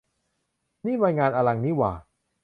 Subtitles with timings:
[0.85, 1.93] นี่มันงานอลังนี่หว่า!